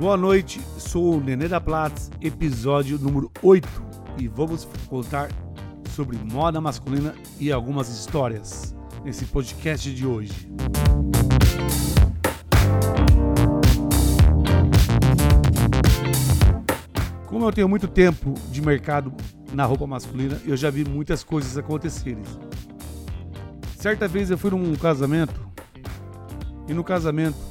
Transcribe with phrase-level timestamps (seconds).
[0.00, 3.68] Boa noite, sou o Nenê da Platz, episódio número 8
[4.16, 5.28] e vamos contar
[5.94, 8.74] sobre moda masculina e algumas histórias
[9.04, 10.50] nesse podcast de hoje.
[17.26, 19.12] Como eu tenho muito tempo de mercado
[19.52, 22.22] na roupa masculina, eu já vi muitas coisas acontecerem.
[23.76, 25.46] Certa vez eu fui num casamento
[26.66, 27.49] e no casamento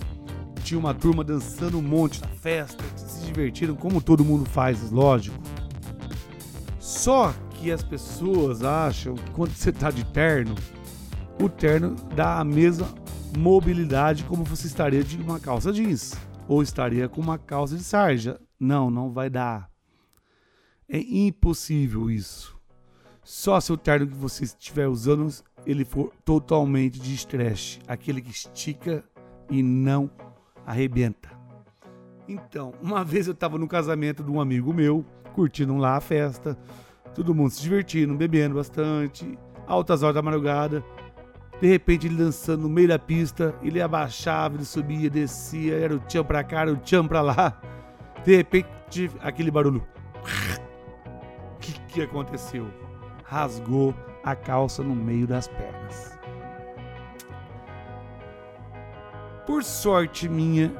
[0.59, 5.37] tinha uma turma dançando um monte na festa, se divertiram como todo mundo faz, lógico.
[6.79, 10.55] Só que as pessoas acham que quando você tá de terno,
[11.41, 12.87] o terno dá a mesma
[13.37, 16.13] mobilidade como você estaria de uma calça jeans
[16.47, 18.39] ou estaria com uma calça de sarja.
[18.59, 19.69] Não, não vai dar.
[20.87, 22.57] É impossível isso.
[23.23, 25.27] Só se o terno que você estiver usando
[25.65, 29.03] ele for totalmente de stretch, aquele que estica
[29.49, 30.09] e não
[30.69, 31.29] arrebenta.
[32.27, 36.55] Então, uma vez eu estava no casamento de um amigo meu, curtindo lá a festa,
[37.15, 40.83] todo mundo se divertindo, bebendo bastante, altas horas da madrugada.
[41.59, 45.99] De repente ele dançando no meio da pista, ele abaixava, ele subia, descia, era o
[46.01, 47.59] tchan pra cá, era o tchan pra lá.
[48.23, 49.83] De repente, aquele barulho.
[51.55, 52.67] O que, que aconteceu?
[53.23, 56.18] Rasgou a calça no meio das pernas.
[59.49, 60.71] Por sorte minha,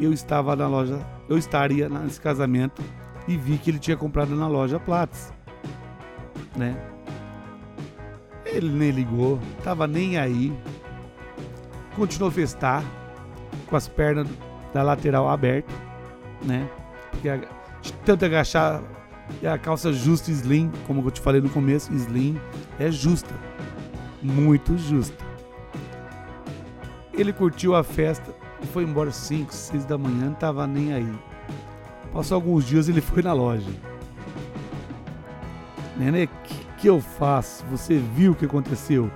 [0.00, 2.82] eu estava na loja, eu estaria nesse casamento
[3.28, 5.32] e vi que ele tinha comprado na loja Platts,
[6.56, 6.76] né?
[8.44, 10.52] Ele nem ligou, tava nem aí.
[11.94, 12.82] Continuou a festar
[13.68, 14.26] com as pernas
[14.74, 15.76] da lateral abertas,
[16.42, 16.68] né?
[17.12, 17.28] Porque
[17.82, 18.82] de tanto agachar
[19.40, 22.36] e a calça justa slim, como eu te falei no começo, slim
[22.80, 23.32] é justa,
[24.20, 25.29] muito justa.
[27.20, 31.12] Ele curtiu a festa e foi embora 5, 6 da manhã, não tava nem aí.
[32.14, 33.68] Passou alguns dias ele foi na loja.
[35.98, 37.62] Nenê, o que, que eu faço?
[37.66, 39.10] Você viu o que aconteceu?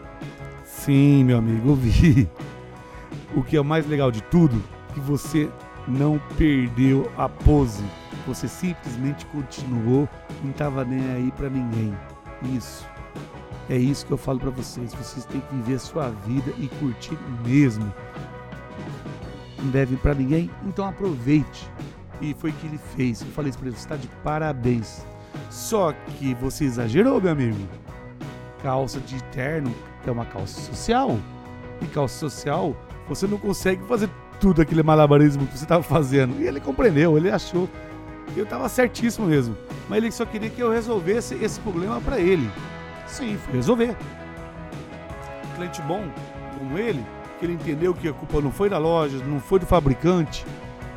[0.66, 2.28] Sim, meu amigo, eu vi.
[3.34, 4.62] O que é o mais legal de tudo,
[4.92, 5.48] que você
[5.88, 7.82] não perdeu a pose.
[8.26, 10.06] Você simplesmente continuou,
[10.42, 11.96] não estava nem aí para ninguém.
[12.54, 12.86] Isso.
[13.68, 14.92] É isso que eu falo para vocês.
[14.94, 17.92] Vocês têm que viver a sua vida e curtir mesmo.
[19.58, 21.70] Não deve para ninguém, então aproveite.
[22.20, 23.22] E foi o que ele fez.
[23.22, 25.04] Eu falei isso para ele: está de parabéns.
[25.50, 27.58] Só que você exagerou, meu amigo.
[28.62, 29.74] Calça de terno
[30.06, 31.18] é uma calça social.
[31.80, 32.76] E calça social,
[33.08, 34.08] você não consegue fazer
[34.40, 36.40] tudo aquele malabarismo que você estava fazendo.
[36.40, 37.68] E ele compreendeu, ele achou.
[38.36, 39.56] Eu estava certíssimo mesmo.
[39.88, 42.50] Mas ele só queria que eu resolvesse esse problema para ele.
[43.06, 43.96] Sim, fui resolver.
[45.56, 46.04] cliente bom,
[46.58, 47.04] como ele,
[47.38, 50.44] que ele entendeu que a culpa não foi da loja, não foi do fabricante,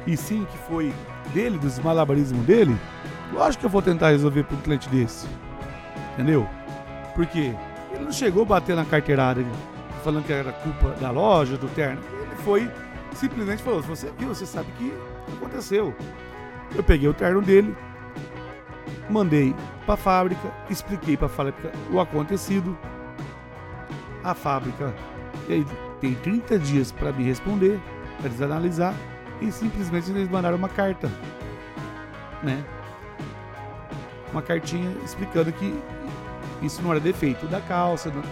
[0.06, 0.94] e sim que foi
[1.34, 2.75] dele, dos malabarismos dele,
[3.34, 5.28] lógico que eu vou tentar resolver para um cliente desse.
[6.13, 6.47] Entendeu?
[7.13, 7.53] Porque
[7.91, 9.44] ele não chegou a bater na carteirada
[10.03, 12.01] falando que era culpa da loja, do terno.
[12.22, 12.72] Ele foi,
[13.13, 14.94] simplesmente falou: você viu, você sabe que
[15.35, 15.94] aconteceu.
[16.75, 17.75] Eu peguei o terno dele,
[19.09, 22.78] mandei para a fábrica, expliquei para a fábrica o acontecido.
[24.23, 24.94] A fábrica
[26.00, 27.79] tem 30 dias para me responder,
[28.17, 28.94] para eles analisar
[29.41, 31.09] e simplesmente eles mandaram uma carta,
[32.44, 32.63] né?
[34.31, 35.79] Uma cartinha explicando que
[36.62, 38.23] isso não era defeito da calça, não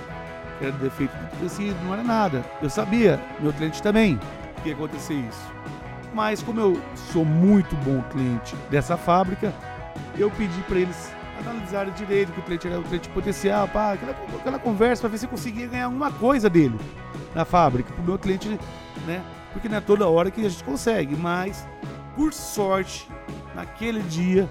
[0.62, 2.44] era defeito do tecido, não era nada.
[2.62, 4.20] Eu sabia, meu cliente também,
[4.62, 5.54] que ia acontecer isso.
[6.14, 9.54] Mas como eu sou muito bom cliente dessa fábrica,
[10.18, 14.12] eu pedi para eles analisarem direito que o cliente era o cliente potencial, pá, aquela,
[14.12, 16.80] aquela conversa para ver se eu conseguia ganhar alguma coisa dele
[17.34, 18.48] na fábrica, para o meu cliente,
[19.06, 19.24] né?
[19.52, 21.68] Porque não é toda hora que a gente consegue, mas
[22.16, 23.08] por sorte,
[23.54, 24.50] naquele dia,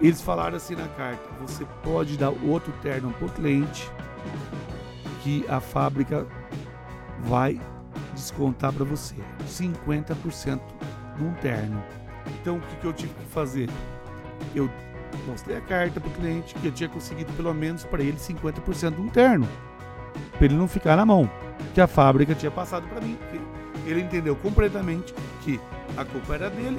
[0.00, 3.90] eles falaram assim na carta: você pode dar outro terno para o cliente
[5.22, 6.26] que a fábrica
[7.24, 7.60] vai
[8.14, 9.16] descontar para você
[9.46, 10.60] 50%
[11.18, 11.82] num terno.
[12.40, 13.68] Então o que, que eu tive que fazer?
[14.54, 14.70] Eu
[15.26, 18.94] mostrei a carta para o cliente que eu tinha conseguido pelo menos para ele 50%
[18.94, 19.48] de um terno,
[20.36, 21.30] para ele não ficar na mão,
[21.74, 23.18] que a fábrica tinha passado para mim.
[23.86, 25.60] Ele entendeu completamente que
[25.96, 26.78] a culpa era dele,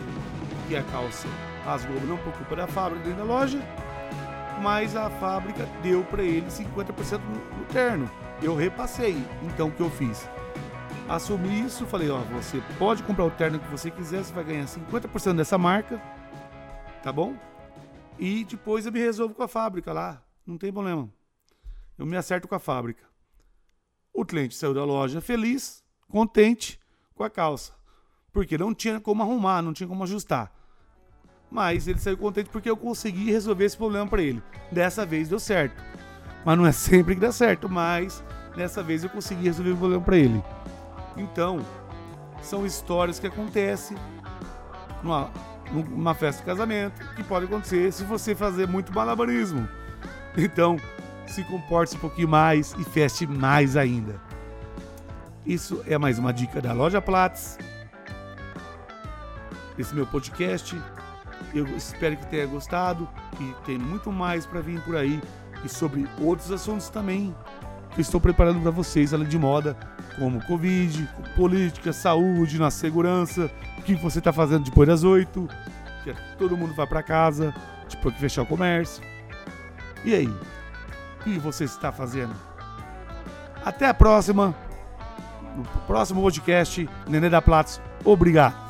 [0.67, 1.27] que a calça
[1.65, 3.59] rasgou não por culpa da fábrica dentro da loja,
[4.61, 7.19] mas a fábrica deu para ele 50%
[7.57, 8.09] no terno.
[8.41, 9.17] Eu repassei.
[9.43, 10.29] Então o que eu fiz?
[11.07, 14.65] Assumi isso, falei, ó, você pode comprar o terno que você quiser, você vai ganhar
[14.65, 15.99] 50% dessa marca,
[17.01, 17.33] tá bom?
[18.19, 20.21] E depois eu me resolvo com a fábrica lá.
[20.45, 21.09] Não tem problema.
[21.97, 23.03] Eu me acerto com a fábrica.
[24.13, 26.77] O cliente saiu da loja feliz, contente
[27.15, 27.73] com a calça.
[28.33, 30.51] Porque não tinha como arrumar, não tinha como ajustar.
[31.49, 34.43] Mas ele saiu contente porque eu consegui resolver esse problema para ele.
[34.71, 35.81] Dessa vez deu certo.
[36.45, 38.23] Mas não é sempre que dá certo, mas
[38.55, 40.43] dessa vez eu consegui resolver o problema para ele.
[41.15, 41.65] Então,
[42.41, 43.97] são histórias que acontecem
[45.71, 49.67] numa festa de casamento que pode acontecer se você fazer muito malabarismo.
[50.37, 50.77] Então,
[51.27, 54.19] se comporte um pouquinho mais e feste mais ainda.
[55.45, 57.57] Isso é mais uma dica da Loja Platts.
[59.77, 60.79] Esse meu podcast.
[61.53, 65.19] Eu espero que tenha gostado e tem muito mais para vir por aí
[65.63, 67.35] e sobre outros assuntos também
[67.95, 69.75] que estou preparando para vocês, além de moda,
[70.19, 75.47] como Covid, política, saúde, na segurança, o que você está fazendo depois das oito,
[76.03, 77.53] que todo mundo vai para casa,
[77.89, 79.03] depois que fechar o comércio.
[80.03, 80.27] E aí?
[80.27, 82.35] O que você está fazendo?
[83.63, 84.53] Até a próxima!
[85.55, 87.81] No próximo podcast, Nenê da Platz.
[88.05, 88.68] Obrigado!